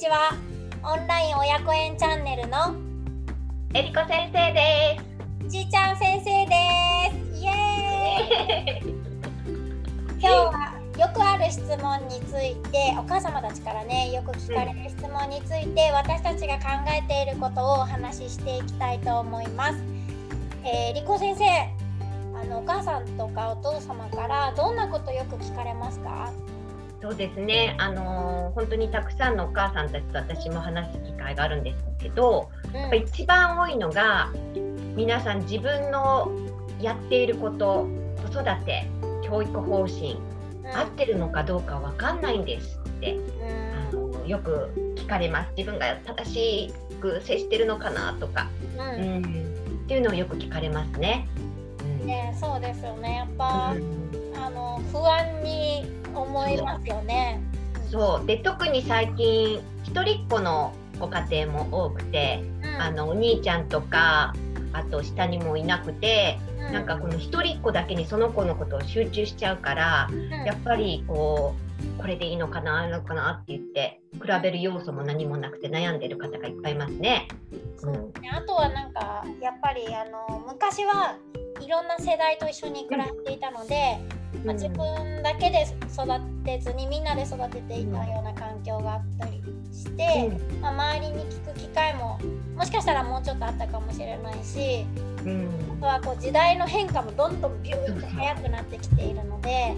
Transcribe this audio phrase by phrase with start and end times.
[0.00, 0.32] ちは。
[0.82, 2.74] オンライン親子園チャンネルの
[3.74, 4.98] えりこ先生で
[5.46, 6.54] ちーちゃん先生で
[7.36, 7.42] す。
[7.42, 8.94] イエーイ。
[10.12, 19.74] 今日はよくある質問についてお母様たちからねよく聞かれる質問について、私たちが考えていることをお話ししていきたいと思います。
[20.64, 21.44] えー、りこ先生
[22.40, 26.32] あのお母さんとかお父様からどんなことよく聞かれますか？
[27.00, 34.30] そうですね、あのー、本当にたくさんのお母さんたちと私も話す機会があるんですけど、うん、やっぱ一番多いのが
[34.94, 36.30] 皆さん自分の
[36.80, 37.88] やっていること
[38.22, 38.86] 子育て
[39.24, 40.18] 教育方針、
[40.62, 45.52] うん、合ってるのかどうか分かんないんですって、うん、あのよく聞かれます。
[45.56, 49.22] 自分が正しく接してるのかなとか、うん。
[49.84, 51.26] っていうのをよく聞かれますね。
[52.04, 53.16] ねそうですよね。
[53.16, 57.40] やっぱ、あの不安に思いますよね。
[57.90, 58.26] そう。
[58.26, 64.34] で特に最近一人っ子のご家庭も多くて、うん、あのお兄ちゃんとか
[64.72, 77.26] あと下にもいなくて、うん、なんかこの一人っ子だけにその子のことを集中しちゃうから、うん、やっぱりこうこれでいいのかなあるのかなって言って比べる要素も何もなくて悩んでる方がいっぱいいますね。
[77.82, 77.90] う。
[77.90, 81.16] ん、あとはなんかやっぱりあの昔は
[81.60, 83.98] いろんな世代と一緒に暮らしていたので、
[84.44, 92.18] まあ、自分だけで育てずにみんなで育てていたような環境があったりして、まあ、周りに聞く機会も
[92.56, 94.86] もしかしたらもうちょっとあったかもしれないし、
[95.18, 99.74] あとはこう時代の変化もどんどんビューッと速くなってきているので、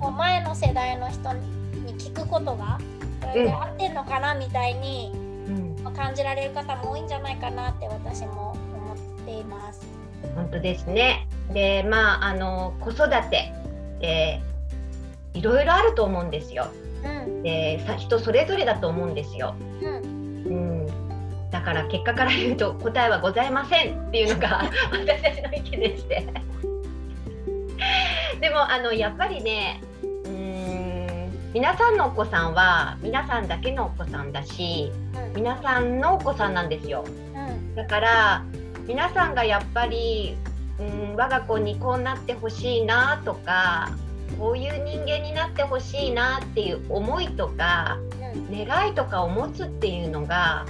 [0.00, 2.78] こう前の世代の人に聞くことが
[3.20, 5.12] これで合ってんのかなみたいに、
[5.94, 9.86] 感じられる方も多いんじゃないかなって私も思っています。
[10.34, 11.26] 本当ですね。
[11.52, 13.52] でまああの子育て
[13.96, 14.40] って
[15.34, 16.68] いろいろあると思うんですよ。
[17.04, 19.54] うん、で人それぞれだと思うんですよ。
[19.82, 20.50] うん、う
[20.86, 26.26] ん、だから結果から言うと答えはございませんっていうのが 私たちの意見でして
[28.40, 29.80] でもあのやっぱりね
[30.24, 37.04] うん皆さんのお子さんは皆さんだけのお子さんだし、うん、皆さんのお子さんなんですよ。
[37.74, 38.44] だから
[38.86, 40.36] 皆さんがやっぱり
[41.10, 43.90] うん我が子にこうなってほしいなとか
[44.38, 47.98] こういう人間になってほしいなっていう思いとか、
[48.36, 50.66] うん、願いとかを持つっていうのが、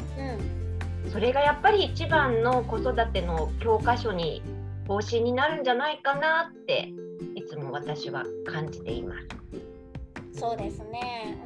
[1.04, 4.42] うん、それがやっぱり一番の子育ての教科書に
[4.88, 6.90] 方針になるんじゃないかなって
[7.34, 10.38] いつも私は感じています。
[10.38, 11.38] そうですね、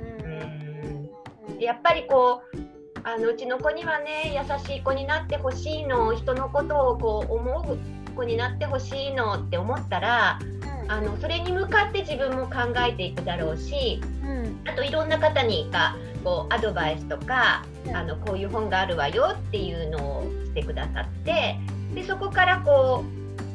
[1.51, 2.59] うん、やっぱりこう
[3.03, 7.79] あのうちの子にはね優しい子になってほしいの人のことをこう思う
[8.17, 10.41] 子になってほしいのって思ったら、
[10.83, 15.95] うん、あのそれに向かって自分も考えていくだろうし、うん、あといろんな方にが
[16.25, 21.59] こうアドバイスとか、うん、あのこういう本があるわよっていうのをしてくださって
[21.95, 23.05] でそこからこ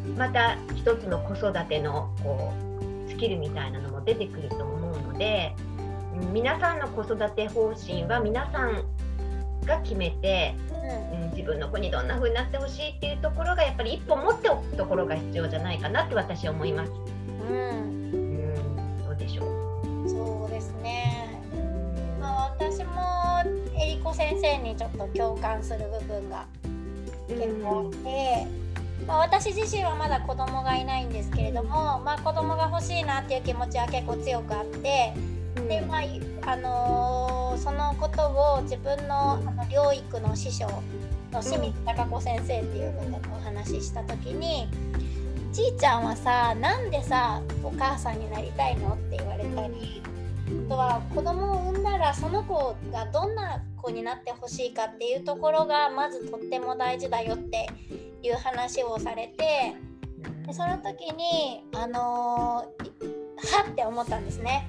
[0.07, 2.53] うまた一つの子育てのこ
[3.07, 5.55] うスキルみたいなのも出てくると思うので
[6.33, 8.83] 皆さんの子育て方針は皆さん
[9.65, 10.55] が決めて、
[11.13, 16.91] うん、自分の子にどんな風になってほしいっていうところがやっぱり一歩持っておくところが必要じゃないかなって私は思います。
[17.49, 20.09] うん、うん、どうでしょう？
[20.09, 21.39] そうですね。
[22.19, 23.43] まあ私も
[23.79, 26.45] えりこ先生にちょっと共感する部分が
[27.29, 28.61] 結構あって。
[29.07, 35.11] まあ、私自身はまだ子供がいないんですけれども、まあ、子供が欲しいなっていう気持ちは結構強くあって、
[35.67, 36.01] でまあ
[36.45, 40.67] あのー、そのことを自分のあの療育の師匠
[41.31, 44.67] の清水貴子先生っていう方とお話しした時に
[45.53, 50.01] 「ちーちゃんはさなんでさお母さんになりたいの?」って言われたり
[50.67, 57.67] あとは子供を産んだらその子がどんな子になってほしいかっていうところがまずとっても大事だよって
[58.21, 59.75] いう話をされて
[60.45, 64.67] でその時にあのー、はって思ったんですね。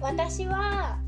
[0.00, 0.98] 私は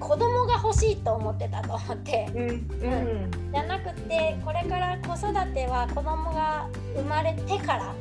[0.00, 7.94] 子供が欲しいと思ってたと思って、うん、うん、じゃなくてこれから子育ては子供が生まれてから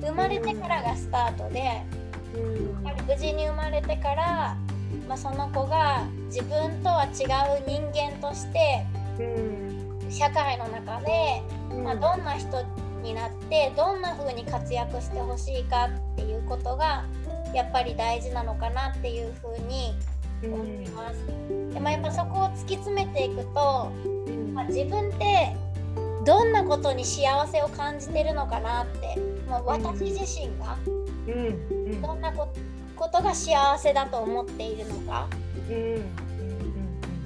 [0.00, 1.82] 生まれてからがスタートで、
[2.34, 4.56] うん、やっぱり無事に生まれてから、
[5.08, 8.86] まあ、その子が自分とは違う人間として、
[9.18, 11.42] うん、社会の中で、
[11.82, 12.64] まあ、どんな人
[13.02, 17.04] になってどんな風に活躍してほしいかっていうことが
[17.54, 19.94] やっぱり大事なのかなっていう風に
[20.44, 21.26] 思います。
[21.72, 23.90] でもやっぱそこを突き詰めていくと、
[24.54, 25.54] まあ、自分って
[26.24, 30.76] どんなことに幸せを感じてるのかなってもう私自身が
[32.02, 32.48] どんなこ
[33.08, 35.28] とが幸せだと思っているのか、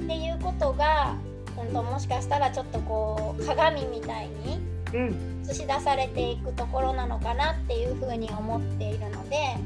[0.04, 1.16] っていうことが、
[1.58, 1.72] うん。
[1.72, 4.60] と、もしかしたらちょっとこう鏡みたいに
[4.94, 9.56] 映し出されていくところなのかなっていうふうに思っているので、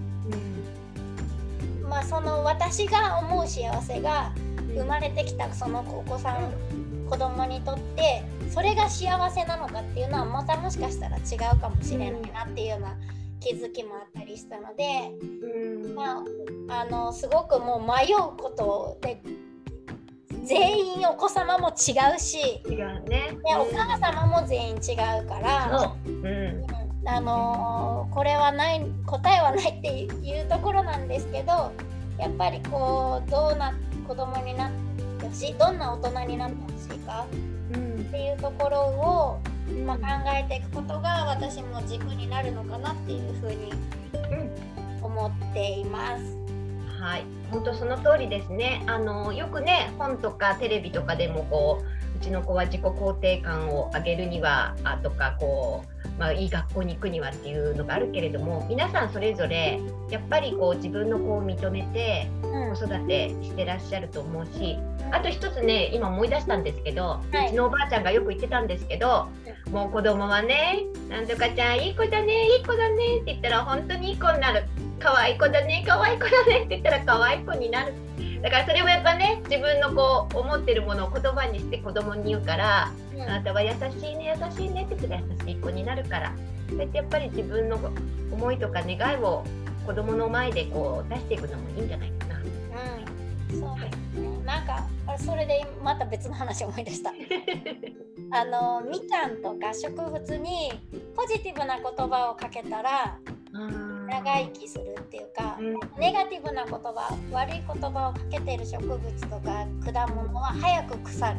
[1.82, 4.32] うん、まあその私が思う幸せが
[4.75, 6.52] 生まれてきたそのお子さん
[7.08, 12.96] 子供にとってそれが幸せなのかっていうのはまたもしかしたら違うかもしれないなっていうような
[13.40, 16.25] 気づきもあったりしたので、うん、ま
[16.69, 19.22] あ、あのすごくもう迷うことで
[20.46, 22.62] 全員お子様も違うし。
[22.69, 26.10] 違うね、お母様も全員違うから、う。
[26.10, 26.66] ん、
[27.04, 31.72] あのこれはない答えはないっていうところなんですけど
[32.19, 33.75] やっぱりこうどうな
[34.06, 34.70] 子供になっ
[35.19, 37.26] てほしいどんな大人になってほしいか、
[37.75, 39.40] うん、っていうところを、
[39.84, 43.72] まあ、考えていくことが私も軸になるのかなっていうふうに
[45.02, 46.45] 思っています。
[46.98, 48.82] はい、本当その通りですね。
[48.87, 51.82] あのよくね本とかテレビとかでもこ
[52.14, 59.80] ううちの子は自己肯定感を上げるにはあとかこう、まあ、いい学校に行くにはっていうのがあるけれども皆さんそれぞれ
[60.10, 64.78] やっぱりこう自分の子を認めて子育てしてらっしゃると思うし、
[65.12, 69.28] あと一つね今思い出したんですけど、はい、うちのおばあちゃんがよく言ってたんですけど、
[69.70, 74.64] もう子供はねなんとかちゃんいい子だねいい子だねって言ったら本当にいい子になる。
[74.98, 77.92] 可愛い子だね可愛い子だねって言ったら可愛い子になる
[78.46, 86.32] だからそれもやっぱね自分のこう思ってるものを言葉にして子供に言うから、うん、あなたは優しいね優しいねって言ったら優しい子になるから
[86.70, 87.76] そうやってやっぱり自分の
[88.31, 89.43] 思いとか願いを
[89.84, 92.38] 子供の前でこう出していくのもいいんじゃないかな。
[92.38, 94.87] うん、そうですね、なんか
[95.19, 97.10] それでまた別の話思い出した。
[98.31, 100.72] あのみかんとか植物に
[101.16, 103.19] ポジティブな言葉をかけたら
[103.52, 103.85] 長
[104.40, 111.37] 生きするっていうか、うん、ネガティブな言葉悪い言葉をかけてる植物とか果物は早く腐る。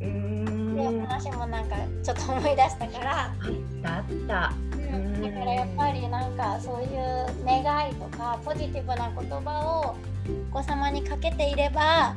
[0.00, 3.34] っていう話もなんかちょっと思い出したから
[3.82, 9.96] だった、うん、だからやっぱりなんかそういう願いとかポジティブな言葉を
[10.50, 12.14] お子様にかけていれば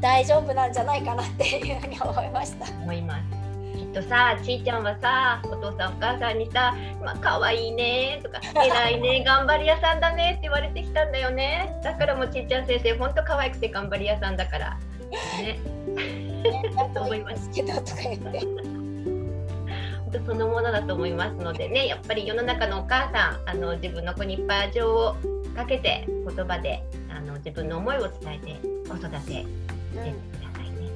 [0.00, 2.70] 大丈夫なんじゃないかなっていうふうに思いました。
[2.70, 3.37] 思います。
[3.78, 14.76] きっとさちいちゃんはさお父さんお母さんにさ「まあ可愛いね」とか「偉いね 頑張り屋さんだね」って言われてきたんだよねだからもうちいちゃん先生ほんと可愛くて頑張り屋さんだから
[15.38, 15.58] ね。
[16.94, 18.40] と思いますけどとか言って。
[20.26, 25.16] そのものだと思いますのでねやっぱり世の中のお母さんあの自分の子にいっぱい情を
[25.54, 28.56] かけて言葉であの自分の思いを伝えて
[28.88, 29.46] 子育てしてく
[30.42, 30.92] ださいね。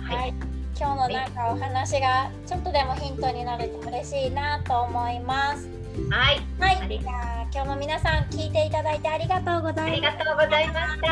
[0.00, 5.68] はい今日のなんかお話がちょっとでもヒントになると嬉しいなと思います。
[6.10, 10.08] はい、はい、じゃあ今日も皆さん聞いていただいてありがとうございました。
[10.08, 11.08] ありがとうございました。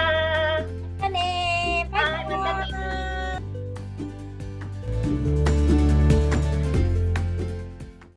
[0.99, 2.67] またねバイバ
[5.49, 5.52] イ。